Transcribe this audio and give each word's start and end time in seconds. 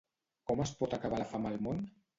Com 0.51 0.63
es 0.65 0.71
pot 0.81 0.97
acabar 0.99 1.21
la 1.23 1.31
fam 1.35 1.51
al 1.55 1.65
món? 1.69 1.91